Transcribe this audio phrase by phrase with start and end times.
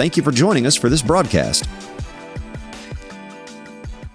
[0.00, 1.68] Thank you for joining us for this broadcast.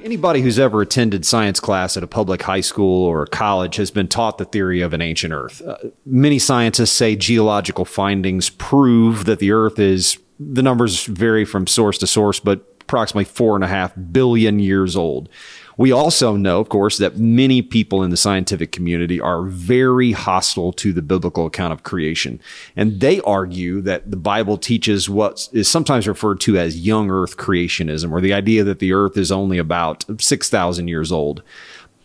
[0.04, 4.08] Anybody who's ever attended science class at a public high school or college has been
[4.08, 5.62] taught the theory of an ancient Earth.
[5.62, 11.68] Uh, many scientists say geological findings prove that the Earth is, the numbers vary from
[11.68, 15.30] source to source, but approximately four and a half billion years old.
[15.78, 20.72] We also know, of course, that many people in the scientific community are very hostile
[20.74, 22.40] to the biblical account of creation.
[22.76, 27.38] And they argue that the Bible teaches what is sometimes referred to as young earth
[27.38, 31.44] creationism, or the idea that the earth is only about 6,000 years old.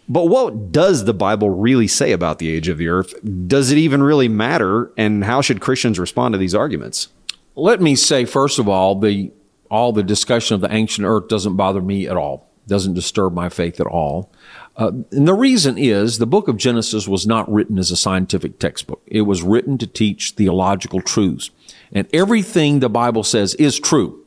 [0.08, 3.14] But what does the Bible really say about the age of the earth?
[3.46, 4.91] Does it even really matter?
[4.96, 7.08] And how should Christians respond to these arguments?
[7.54, 9.30] Let me say, first of all, the
[9.70, 13.50] all the discussion of the ancient earth doesn't bother me at all doesn't disturb my
[13.50, 14.30] faith at all.
[14.76, 18.58] Uh, and the reason is the book of Genesis was not written as a scientific
[18.58, 19.02] textbook.
[19.06, 21.50] It was written to teach theological truths.
[21.92, 24.24] And everything the Bible says is true.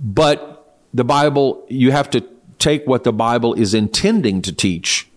[0.00, 2.24] But the Bible, you have to
[2.58, 5.08] take what the Bible is intending to teach.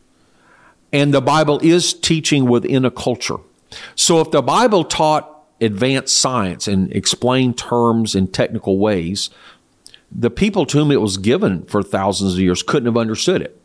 [0.94, 3.38] And the Bible is teaching within a culture.
[3.96, 9.30] So if the Bible taught advanced science and explained terms in technical ways,
[10.12, 13.58] the people to whom it was given for thousands of years couldn't have understood it.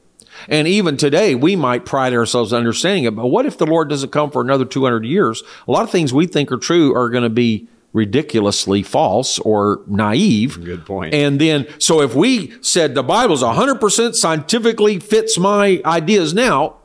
[0.49, 3.17] And even today, we might pride ourselves on understanding it.
[3.17, 5.43] But what if the Lord doesn't come for another 200 years?
[5.67, 9.83] A lot of things we think are true are going to be ridiculously false or
[9.87, 10.63] naive.
[10.63, 11.15] Good point.
[11.15, 16.77] And then, so if we said the Bible's 100% scientifically fits my ideas now,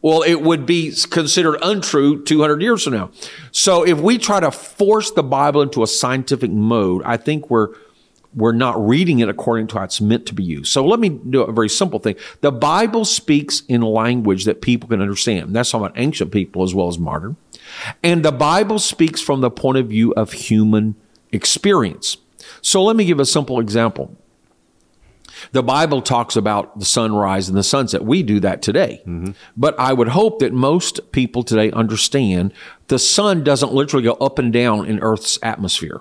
[0.00, 3.10] well, it would be considered untrue 200 years from now.
[3.50, 7.74] So if we try to force the Bible into a scientific mode, I think we're
[8.34, 10.70] we're not reading it according to how it's meant to be used.
[10.70, 12.16] So let me do a very simple thing.
[12.40, 15.54] The Bible speaks in language that people can understand.
[15.54, 17.36] That's talking about ancient people as well as modern.
[18.02, 20.94] And the Bible speaks from the point of view of human
[21.32, 22.18] experience.
[22.60, 24.16] So let me give a simple example.
[25.52, 28.04] The Bible talks about the sunrise and the sunset.
[28.04, 29.02] We do that today.
[29.06, 29.32] Mm-hmm.
[29.56, 32.52] But I would hope that most people today understand
[32.88, 36.00] the sun doesn't literally go up and down in Earth's atmosphere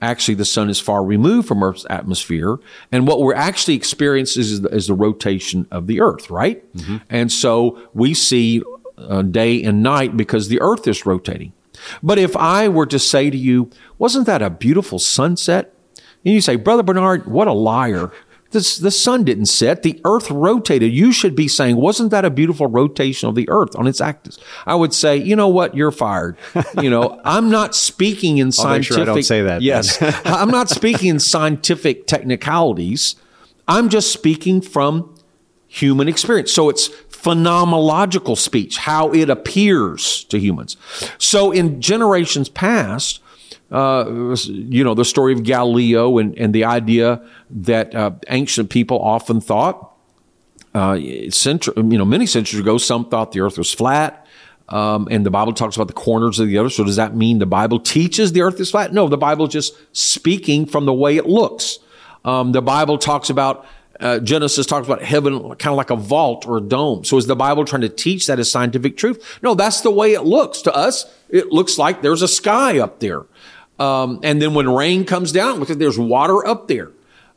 [0.00, 2.58] actually the sun is far removed from Earth's atmosphere.
[2.92, 6.72] And what we're actually experiencing is the, is the rotation of the Earth, right?
[6.76, 6.96] Mm-hmm.
[7.10, 8.62] And so we see
[8.96, 11.52] uh, day and night because the Earth is rotating.
[12.02, 15.74] But if I were to say to you, wasn't that a beautiful sunset?
[16.24, 18.10] And you say, Brother Bernard, what a liar.
[18.50, 19.82] The, the sun didn't set.
[19.82, 20.90] The earth rotated.
[20.92, 24.38] You should be saying, wasn't that a beautiful rotation of the earth on its axis?
[24.66, 25.74] I would say, you know what?
[25.74, 26.38] You're fired.
[26.80, 28.94] You know, I'm not speaking in scientific.
[28.94, 29.60] Sure I don't say that.
[29.60, 29.98] Yes.
[30.24, 33.16] I'm not speaking in scientific technicalities.
[33.66, 35.14] I'm just speaking from
[35.66, 36.50] human experience.
[36.50, 40.76] So it's phenomenological speech, how it appears to humans.
[41.18, 43.20] So in generations past,
[43.70, 48.98] uh, you know, the story of Galileo and, and the idea that uh, ancient people
[49.00, 49.94] often thought,
[50.74, 50.98] uh,
[51.30, 54.26] century, you know, many centuries ago, some thought the earth was flat.
[54.70, 56.74] Um, and the Bible talks about the corners of the earth.
[56.74, 58.92] So does that mean the Bible teaches the earth is flat?
[58.92, 61.78] No, the Bible is just speaking from the way it looks.
[62.24, 63.66] Um, the Bible talks about
[64.00, 67.04] uh, Genesis talks about heaven kind of like a vault or a dome.
[67.04, 69.38] So is the Bible trying to teach that as scientific truth?
[69.42, 71.12] No, that's the way it looks to us.
[71.28, 73.26] It looks like there's a sky up there.
[73.78, 76.90] Um, and then when rain comes down, there's water up there.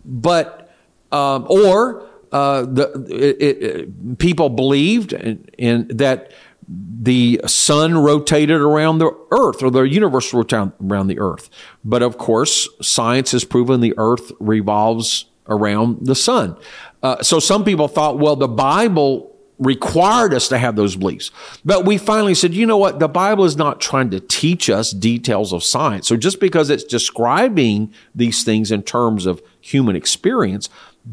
[0.04, 0.74] But
[1.12, 6.32] um, or uh, the it, it, people believed in, in, that
[6.68, 11.50] the sun rotated around the earth or the universe rotated around the earth.
[11.84, 16.56] But of course, science has proven the earth revolves around the sun.
[17.04, 19.31] Uh, so some people thought, well, the Bible
[19.62, 21.32] required us to have those beliefs.
[21.64, 23.00] But we finally said, you know what?
[23.00, 26.08] The Bible is not trying to teach us details of science.
[26.08, 30.68] So just because it's describing these things in terms of human experience,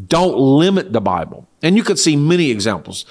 [0.07, 1.47] don't limit the Bible.
[1.63, 3.05] And you could see many examples.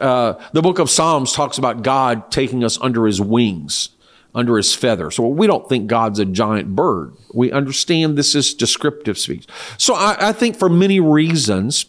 [0.00, 3.90] Uh, the book of Psalms talks about God taking us under his wings,
[4.34, 5.12] under his feather.
[5.12, 7.14] So we don't think God's a giant bird.
[7.32, 9.46] We understand this is descriptive speech.
[9.78, 11.86] So I, I think for many reasons,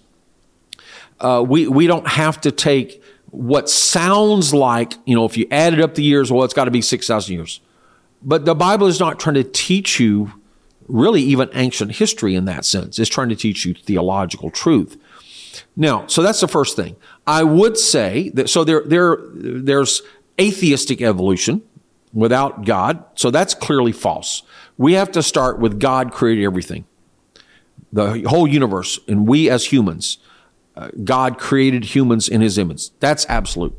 [1.23, 5.81] uh, we, we don't have to take what sounds like, you know, if you added
[5.81, 7.61] up the years, well, it's got to be 6,000 years.
[8.21, 10.33] But the Bible is not trying to teach you
[10.87, 12.99] really even ancient history in that sense.
[12.99, 14.97] It's trying to teach you theological truth.
[15.75, 16.95] Now, so that's the first thing.
[17.25, 20.01] I would say that so there there there's
[20.39, 21.61] atheistic evolution
[22.13, 23.03] without God.
[23.15, 24.43] So that's clearly false.
[24.77, 26.85] We have to start with God created everything.
[27.91, 30.17] The whole universe and we as humans
[30.75, 32.89] uh, God created humans in his image.
[32.99, 33.73] That's absolute.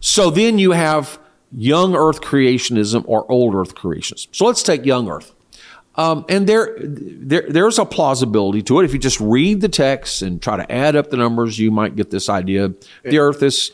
[0.00, 1.18] So then you have
[1.52, 4.28] young earth creationism or old earth creationism.
[4.32, 5.34] So let's take young earth.
[5.96, 8.84] Um, and there, there, there's a plausibility to it.
[8.84, 11.96] If you just read the text and try to add up the numbers, you might
[11.96, 12.74] get this idea.
[13.02, 13.72] The earth is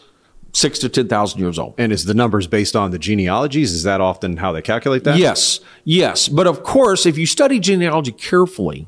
[0.52, 1.74] six to 10,000 years old.
[1.78, 3.72] And is the numbers based on the genealogies?
[3.72, 5.19] Is that often how they calculate that?
[5.19, 6.28] Yes, yes.
[6.28, 8.86] But of course, if you study genealogy carefully,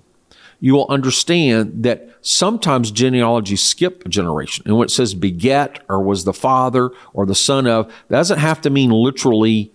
[0.64, 4.62] you will understand that sometimes genealogies skip a generation.
[4.64, 8.62] And when it says beget or was the father or the son of, doesn't have
[8.62, 9.70] to mean literally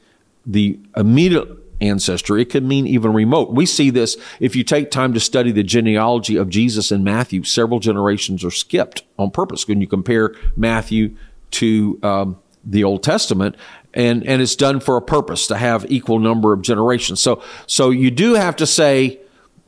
[0.47, 1.47] the immediate
[1.79, 2.39] ancestor.
[2.39, 3.51] It could mean even remote.
[3.51, 7.43] We see this if you take time to study the genealogy of Jesus in Matthew,
[7.43, 9.67] several generations are skipped on purpose.
[9.67, 11.15] When you compare Matthew
[11.51, 13.55] to um, the Old Testament,
[13.93, 17.21] and and it's done for a purpose to have equal number of generations.
[17.21, 19.19] So so you do have to say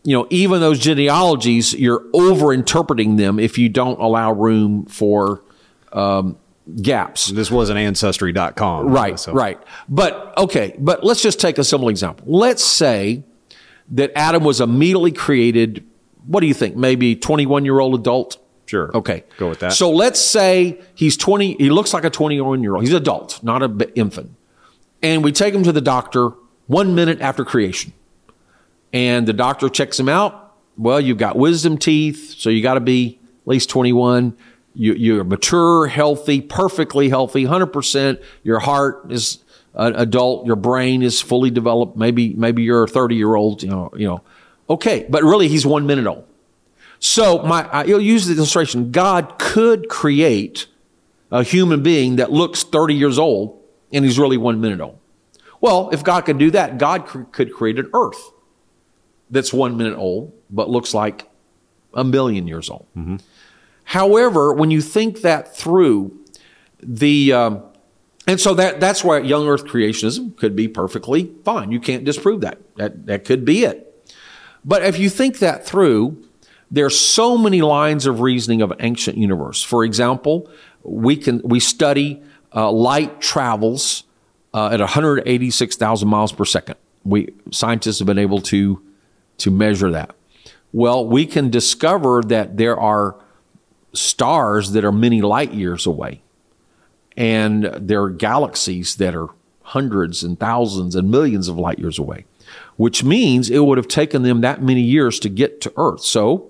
[0.04, 5.44] you know, even those genealogies, you're over interpreting them if you don't allow room for
[5.94, 6.38] um,
[6.82, 7.28] gaps.
[7.28, 8.88] This wasn't ancestry.com.
[8.88, 9.34] Right, so.
[9.34, 9.60] right.
[9.88, 12.26] But okay, but let's just take a simple example.
[12.28, 13.24] Let's say
[13.90, 15.86] that Adam was immediately created,
[16.26, 16.76] what do you think?
[16.76, 18.38] Maybe 21 year old adult?
[18.66, 18.96] Sure.
[18.96, 19.24] Okay.
[19.38, 19.74] Go with that.
[19.74, 22.84] So let's say he's 20, he looks like a 21 year old.
[22.84, 24.32] He's an adult, not an infant.
[25.04, 26.32] And we take him to the doctor
[26.68, 27.92] one minute after creation
[28.94, 30.56] and the doctor checks him out.
[30.78, 34.36] Well, you've got wisdom teeth, so you got to be at least 21.
[34.74, 38.24] You, are mature, healthy, perfectly healthy, 100%.
[38.44, 39.44] Your heart is
[39.74, 40.46] an adult.
[40.46, 41.98] Your brain is fully developed.
[41.98, 44.22] Maybe, maybe you're a 30 year old, you know, you know.
[44.70, 45.06] Okay.
[45.10, 46.26] But really, he's one minute old.
[47.00, 48.92] So my, I, you'll use the illustration.
[48.92, 50.68] God could create
[51.32, 53.60] a human being that looks 30 years old
[53.92, 55.00] and he's really one minute old.
[55.60, 58.32] Well, if God could do that, God could create an earth
[59.32, 61.28] that's one minute old, but looks like
[61.94, 62.86] a million years old.
[62.96, 63.18] Mm-hmm.
[63.86, 66.18] However, when you think that through,
[66.82, 67.64] the um,
[68.28, 71.72] and so that that's why young Earth creationism could be perfectly fine.
[71.72, 72.60] You can't disprove that.
[72.76, 73.88] That that could be it.
[74.64, 76.24] But if you think that through,
[76.70, 79.64] there's so many lines of reasoning of ancient universe.
[79.64, 80.50] For example,
[80.84, 82.22] we can we study
[82.56, 84.04] uh, light travels
[84.54, 86.76] uh, at 186,000 miles per second.
[87.04, 88.82] We scientists have been able to
[89.42, 90.16] to measure that?
[90.74, 93.16] Well, we can discover that there are
[93.94, 96.22] stars that are many light years away,
[97.18, 99.28] and there are galaxies that are
[99.64, 102.26] hundreds and thousands and millions of light years away,
[102.78, 106.02] which means it would have taken them that many years to get to Earth.
[106.02, 106.50] So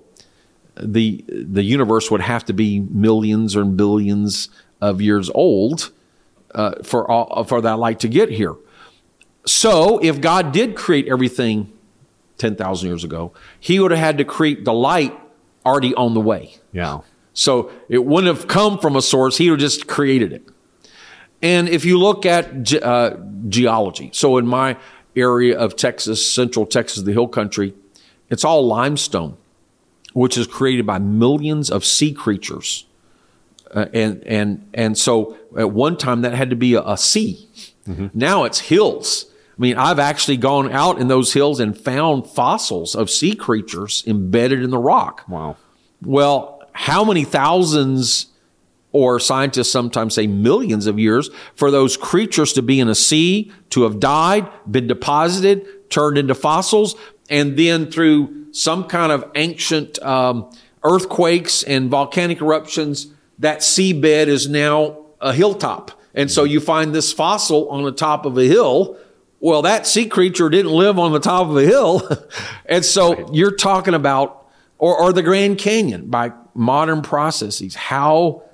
[0.80, 4.48] the the universe would have to be millions or billions
[4.80, 5.90] of years old
[6.54, 8.54] uh, for all, for that light to get here.
[9.46, 11.72] So if God did create everything
[12.42, 15.18] 10,000 years ago, he would have had to create the light
[15.64, 16.56] already on the way.
[16.72, 17.00] Yeah.
[17.32, 19.38] So it wouldn't have come from a source.
[19.38, 20.46] He would have just created it.
[21.40, 23.16] And if you look at ge- uh,
[23.48, 24.76] geology, so in my
[25.16, 27.74] area of Texas, central Texas, the hill country,
[28.28, 29.36] it's all limestone,
[30.12, 32.86] which is created by millions of sea creatures.
[33.70, 37.48] Uh, and, and, and so at one time that had to be a, a sea.
[37.88, 38.08] Mm-hmm.
[38.12, 42.94] Now it's hills I mean, I've actually gone out in those hills and found fossils
[42.94, 45.24] of sea creatures embedded in the rock.
[45.28, 45.56] Wow.
[46.00, 48.26] Well, how many thousands
[48.92, 53.52] or scientists sometimes say millions of years for those creatures to be in a sea,
[53.70, 56.94] to have died, been deposited, turned into fossils,
[57.30, 60.50] and then through some kind of ancient um,
[60.82, 65.98] earthquakes and volcanic eruptions, that seabed is now a hilltop.
[66.14, 68.98] And so you find this fossil on the top of a hill
[69.42, 72.08] well, that sea creature didn't live on the top of a hill.
[72.66, 73.34] and so right.
[73.34, 74.46] you're talking about,
[74.78, 77.74] or, or the Grand Canyon by modern processes.
[77.74, 78.44] How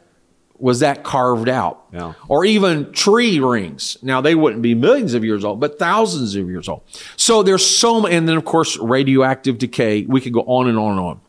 [0.57, 1.85] was that carved out?
[1.92, 2.14] Yeah.
[2.26, 3.99] Or even tree rings.
[4.00, 6.83] Now they wouldn't be millions of years old, but thousands of years old.
[7.16, 10.07] So there's so many, and then of course radioactive decay.
[10.07, 11.21] We could go on and on and on.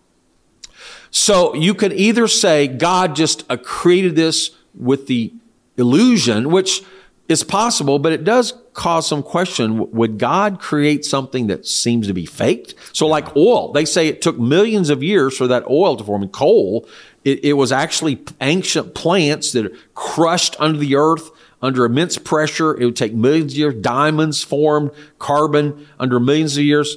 [1.11, 5.33] So you could either say God just uh, created this with the
[5.75, 6.81] illusion, which
[7.27, 9.91] is possible, but it does cause some question.
[9.91, 12.75] Would God create something that seems to be faked?
[12.93, 16.21] So like oil, they say it took millions of years for that oil to form.
[16.21, 16.88] And coal,
[17.25, 21.29] it, it was actually ancient plants that are crushed under the earth
[21.62, 22.74] under immense pressure.
[22.79, 23.75] It would take millions of years.
[23.81, 26.95] Diamonds formed, carbon under millions of years.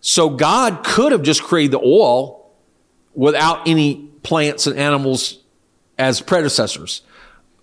[0.00, 2.50] So God could have just created the oil
[3.14, 5.38] without any plants and animals
[5.96, 7.02] as predecessors.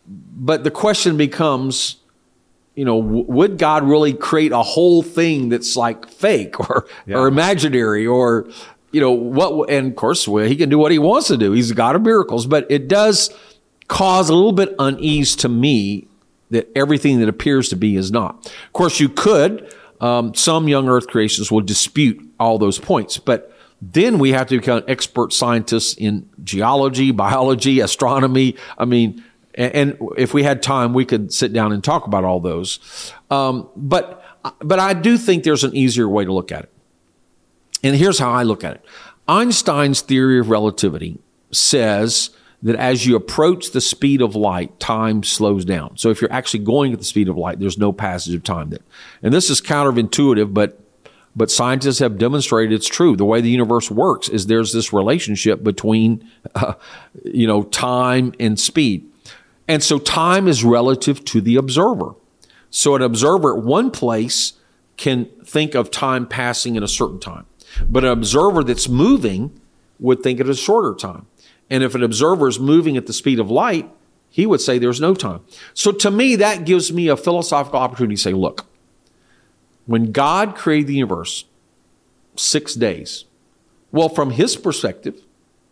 [0.08, 1.98] But the question becomes,
[2.79, 7.17] you know, w- would God really create a whole thing that's like fake or, Yeah.
[7.17, 8.48] or imaginary or,
[8.93, 11.51] you know, what, and of course, well, he can do what he wants to do.
[11.51, 13.31] He's a God of miracles, but it does
[13.89, 16.07] cause a little bit unease to me
[16.51, 18.45] that everything that appears to be is not.
[18.67, 19.51] Of course, you could,
[20.00, 24.57] um, some young earth creationists will dispute all those points, but then we have to
[24.57, 28.55] become expert scientists in geology, biology, astronomy.
[28.77, 29.24] I mean,
[29.60, 33.13] and, and if we had time, we could sit down and talk about all those.
[33.30, 34.24] Um, but,
[34.60, 36.74] but I do think there's an easier way to look at it.
[37.84, 38.86] And here's how I look at it
[39.28, 41.20] Einstein's theory of relativity
[41.51, 42.32] says
[42.63, 45.98] that as you approach the speed of light, time slows down.
[45.98, 48.70] So if you're actually going at the speed of light, there's no passage of time
[48.70, 48.80] then.
[49.22, 50.80] And this is counterintuitive, but
[51.36, 53.16] but scientists have demonstrated it's true.
[53.16, 56.74] The way the universe works is there's this relationship between, uh,
[57.24, 59.10] you know, time and speed.
[59.70, 62.16] And so time is relative to the observer.
[62.72, 64.54] So an observer at one place
[64.98, 67.46] can think of time passing in a certain time.
[67.88, 69.62] But an observer that's moving
[70.00, 71.28] would think it a shorter time.
[71.70, 73.90] And if an observer is moving at the speed of light,
[74.30, 75.42] he would say there's no time.
[75.74, 78.66] So to me, that gives me a philosophical opportunity to say, look,
[79.86, 81.46] when God created the universe,
[82.36, 83.26] six days.
[83.92, 85.22] Well, from his perspective,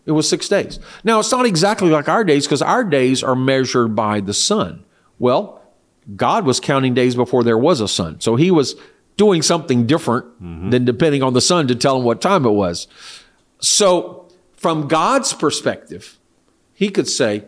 [0.07, 0.79] it was six days.
[1.03, 4.85] Now, it's not exactly like our days because our days are measured by the sun.
[5.19, 5.61] Well,
[6.15, 8.21] God was counting days before there was a sun.
[8.21, 8.75] So he was
[9.17, 10.69] doing something different mm-hmm.
[10.69, 12.87] than depending on the sun to tell him what time it was.
[13.59, 16.17] So, from God's perspective,
[16.73, 17.43] he could say,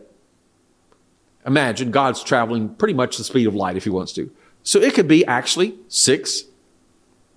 [1.45, 4.31] imagine God's traveling pretty much the speed of light if he wants to.
[4.63, 6.43] So it could be actually six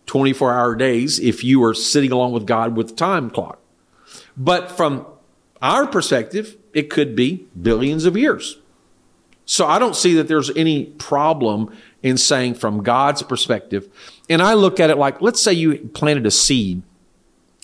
[0.07, 3.61] 24 hour days if you were sitting along with God with the time clock.
[4.37, 5.07] But from
[5.63, 8.59] our perspective, it could be billions of years.
[9.45, 13.89] So I don't see that there's any problem in saying from God's perspective.
[14.29, 16.83] And I look at it like, let's say you planted a seed.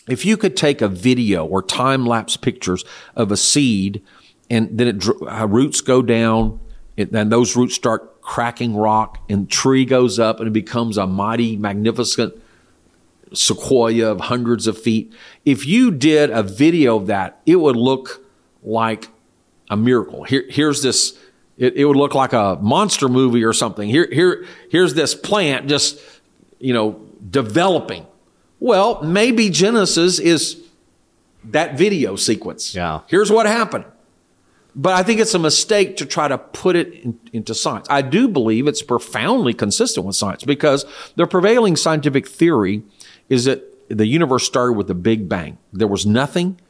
[0.09, 4.03] If you could take a video or time lapse pictures of a seed
[4.49, 6.61] and then it, uh, roots go down
[6.97, 11.07] and then those roots start cracking rock and tree goes up and it becomes a
[11.07, 12.35] mighty, magnificent
[13.33, 15.13] sequoia of hundreds of feet.
[15.45, 18.25] If you did a video of that, it would look
[18.63, 19.09] like
[19.71, 20.25] a miracle.
[20.25, 21.19] Here, here's this.
[21.57, 23.89] It, it would look like a monster movie or something.
[23.89, 26.01] Here, here, here's this plant just,
[26.59, 28.07] you know, developing.
[28.61, 30.63] Well, maybe Genesis is
[31.45, 32.75] that video sequence.
[32.75, 33.01] Yeah.
[33.07, 33.85] Here's what happened.
[34.75, 37.87] But I think it's a mistake to try to put it in, into science.
[37.91, 40.85] I do believe it's profoundly consistent with science because
[41.17, 42.83] the prevailing scientific theory
[43.29, 45.59] is that the universe started with the Big Bang.
[45.73, 46.61] There was nothing,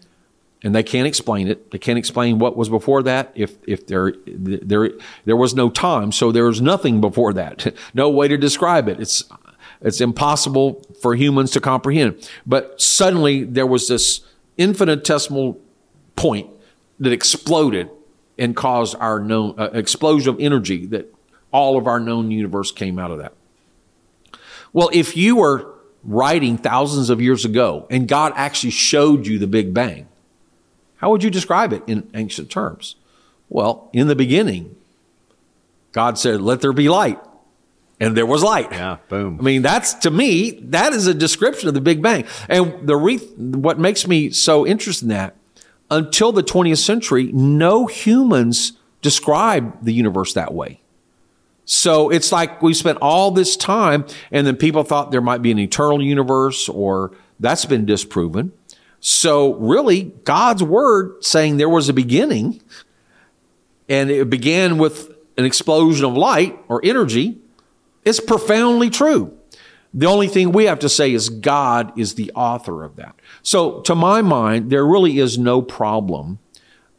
[0.62, 1.70] and they can't explain it.
[1.70, 3.32] They can't explain what was before that.
[3.34, 4.90] If if there there
[5.24, 7.74] there was no time, so there was nothing before that.
[7.94, 9.00] no way to describe it.
[9.00, 9.24] It's
[9.80, 12.28] it's impossible for humans to comprehend.
[12.46, 14.22] But suddenly there was this
[14.56, 15.60] infinitesimal
[16.16, 16.50] point
[16.98, 17.88] that exploded
[18.38, 21.12] and caused our known uh, explosion of energy that
[21.52, 23.32] all of our known universe came out of that.
[24.72, 25.77] Well, if you were
[26.08, 30.08] writing thousands of years ago and God actually showed you the Big Bang,
[30.96, 32.96] how would you describe it in ancient terms?
[33.48, 34.74] Well, in the beginning,
[35.92, 37.20] God said, Let there be light.
[38.00, 38.70] And there was light.
[38.70, 39.38] Yeah, boom.
[39.40, 42.24] I mean, that's to me, that is a description of the Big Bang.
[42.48, 45.34] And the re- what makes me so interested in that,
[45.90, 48.72] until the 20th century, no humans
[49.02, 50.80] described the universe that way.
[51.70, 55.50] So it's like we spent all this time, and then people thought there might be
[55.50, 58.52] an eternal universe, or that's been disproven.
[59.00, 62.62] So really, God's word saying there was a beginning,
[63.86, 67.36] and it began with an explosion of light or energy,
[68.02, 69.36] is profoundly true.
[69.92, 73.14] The only thing we have to say is God is the author of that.
[73.42, 76.38] So, to my mind, there really is no problem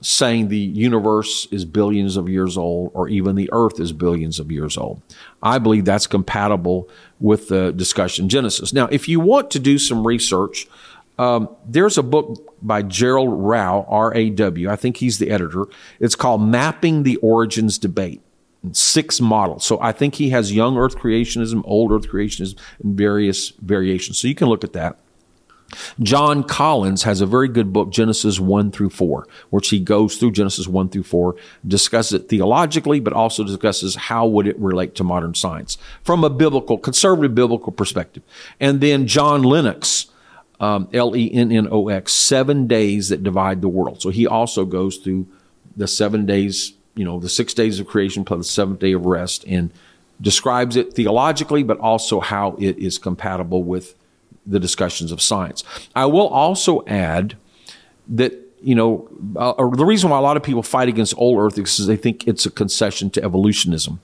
[0.01, 4.51] saying the universe is billions of years old or even the earth is billions of
[4.51, 5.01] years old.
[5.43, 6.89] I believe that's compatible
[7.19, 8.71] with the discussion Genesis.
[8.71, 10.67] Now, if you want to do some research,
[11.17, 14.69] um, there's a book by Gerald Rau, R A W.
[14.69, 15.65] I think he's the editor.
[15.99, 18.21] It's called Mapping the Origins Debate.
[18.73, 19.65] Six models.
[19.65, 24.17] So I think he has young Earth creationism, old Earth creationism, and various variations.
[24.17, 24.99] So you can look at that.
[25.99, 30.31] John Collins has a very good book, Genesis 1 through 4, which he goes through
[30.31, 31.35] Genesis 1 through 4,
[31.67, 36.29] discusses it theologically, but also discusses how would it relate to modern science from a
[36.29, 38.23] biblical, conservative biblical perspective.
[38.59, 40.07] And then John Lennox
[40.59, 44.01] um, L E N N O X, seven days that divide the world.
[44.01, 45.27] So he also goes through
[45.75, 49.05] the seven days, you know, the six days of creation plus the seventh day of
[49.05, 49.71] rest and
[50.19, 53.95] describes it theologically, but also how it is compatible with
[54.49, 55.63] the discussions of science.
[55.95, 57.37] I will also add
[58.07, 61.53] that you know, uh, the reason why a lot of people fight against old Earth
[61.53, 64.01] is because they think it's a concession to evolutionism.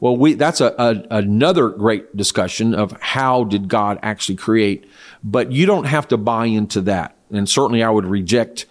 [0.00, 4.88] Well, we, that's a, a, another great discussion of how did God actually create,
[5.24, 7.16] but you don't have to buy into that.
[7.30, 8.66] And certainly I would reject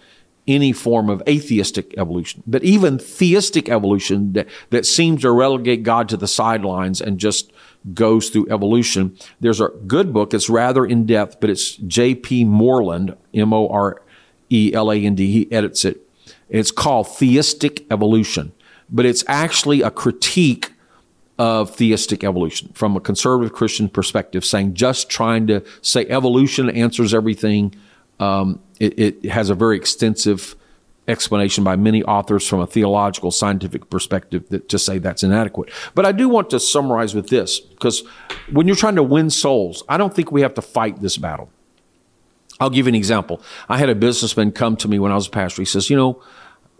[0.46, 2.42] any form of atheistic evolution.
[2.46, 7.52] But even theistic evolution that, that seems to relegate God to the sidelines and just
[7.94, 9.16] goes through evolution.
[9.40, 10.34] There's a good book.
[10.34, 12.44] It's rather in depth, but it's J.P.
[12.44, 14.02] Moreland, M-O-R
[14.50, 15.32] E L A N D.
[15.32, 16.08] He edits it.
[16.48, 18.52] It's called Theistic Evolution,
[18.88, 20.72] but it's actually a critique
[21.38, 27.12] of theistic evolution from a conservative Christian perspective, saying just trying to say evolution answers
[27.12, 27.74] everything.
[28.18, 30.56] Um, it, it, has a very extensive
[31.08, 35.70] explanation by many authors from a theological, scientific perspective that to say that's inadequate.
[35.94, 38.02] But I do want to summarize with this because
[38.50, 41.50] when you're trying to win souls, I don't think we have to fight this battle.
[42.58, 43.42] I'll give you an example.
[43.68, 45.62] I had a businessman come to me when I was a pastor.
[45.62, 46.22] He says, you know,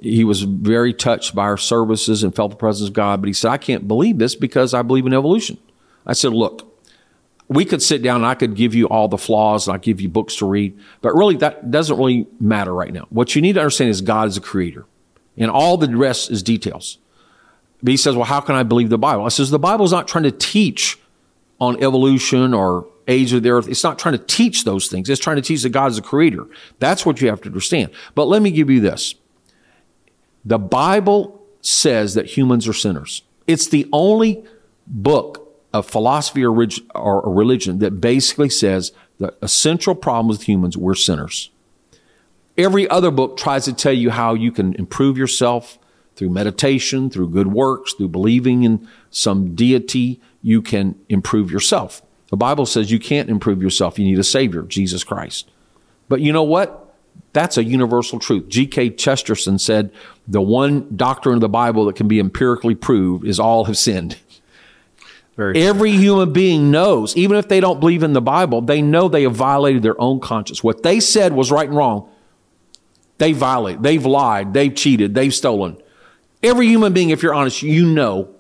[0.00, 3.32] he was very touched by our services and felt the presence of God, but he
[3.32, 5.58] said, I can't believe this because I believe in evolution.
[6.06, 6.75] I said, look,
[7.48, 10.00] we could sit down and I could give you all the flaws and I give
[10.00, 13.06] you books to read, but really that doesn't really matter right now.
[13.10, 14.84] What you need to understand is God is a creator
[15.36, 16.98] and all the rest is details.
[17.82, 19.24] But he says, well, how can I believe the Bible?
[19.24, 20.98] I says, the Bible is not trying to teach
[21.60, 23.68] on evolution or age of the earth.
[23.68, 25.08] It's not trying to teach those things.
[25.08, 26.46] It's trying to teach that God is a creator.
[26.80, 27.90] That's what you have to understand.
[28.14, 29.14] But let me give you this.
[30.44, 33.22] The Bible says that humans are sinners.
[33.46, 34.44] It's the only
[34.86, 35.45] book
[35.78, 40.94] of philosophy or, a religion that basically says that a central problem with humans, we're
[40.94, 41.50] sinners.
[42.58, 45.78] Every other book tries to tell you how you can improve yourself
[46.16, 52.02] through meditation, through good works, through believing in some deity, you can improve yourself.
[52.30, 53.98] The Bible says you can't improve yourself.
[53.98, 55.50] You need a Savior, Jesus Christ.
[56.08, 56.94] But you know what?
[57.32, 58.48] That's a universal truth.
[58.48, 58.90] G.K.
[58.90, 59.92] Chesterton said
[60.26, 64.16] the one doctrine of the Bible that can be empirically proved is all have sinned.
[65.36, 66.00] Very Every true.
[66.00, 69.34] human being knows, even if they don't believe in the Bible, they know they have
[69.34, 70.64] violated their own conscience.
[70.64, 72.08] What they said was right and wrong.
[73.18, 73.82] They violate.
[73.82, 74.54] They've lied.
[74.54, 75.14] They've cheated.
[75.14, 75.76] They've stolen.
[76.42, 78.34] Every human being, if you're honest, you know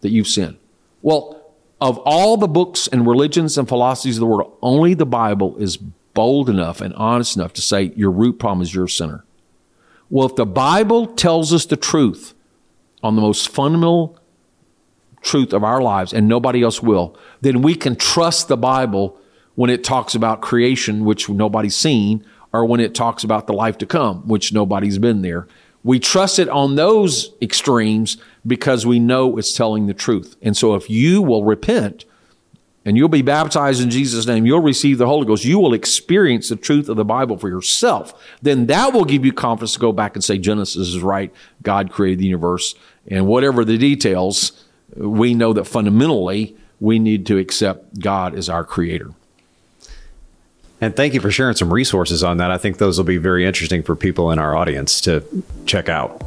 [0.00, 0.58] that you've sinned.
[1.00, 1.42] Well,
[1.80, 5.76] of all the books and religions and philosophies of the world, only the Bible is
[5.76, 9.24] bold enough and honest enough to say your root problem is your sinner.
[10.08, 12.34] Well, if the Bible tells us the truth
[13.02, 14.18] on the most fundamental
[15.26, 19.18] truth of our lives and nobody else will, then we can trust the Bible
[19.56, 23.76] when it talks about creation, which nobody's seen, or when it talks about the life
[23.78, 25.46] to come, which nobody's been there.
[25.82, 30.36] We trust it on those extremes because we know it's telling the truth.
[30.42, 32.04] And so if you will repent
[32.84, 36.48] and you'll be baptized in Jesus' name, you'll receive the Holy Ghost, you will experience
[36.48, 38.14] the truth of the Bible for yourself.
[38.42, 41.32] Then that will give you confidence to go back and say Genesis is right.
[41.62, 42.74] God created the universe.
[43.08, 48.64] And whatever the details, we know that fundamentally we need to accept God as our
[48.64, 49.12] creator.
[50.80, 52.50] And thank you for sharing some resources on that.
[52.50, 55.24] I think those will be very interesting for people in our audience to
[55.64, 56.22] check out.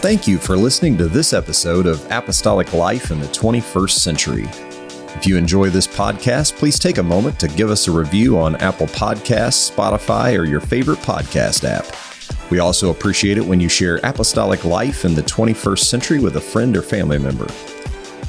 [0.00, 4.44] Thank you for listening to this episode of Apostolic Life in the 21st Century.
[5.16, 8.54] If you enjoy this podcast, please take a moment to give us a review on
[8.56, 12.07] Apple Podcasts, Spotify, or your favorite podcast app.
[12.50, 16.40] We also appreciate it when you share Apostolic Life in the 21st Century with a
[16.40, 17.46] friend or family member.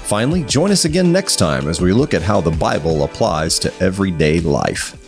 [0.10, 3.74] Finally, join us again next time as we look at how the Bible applies to
[3.80, 4.99] everyday life.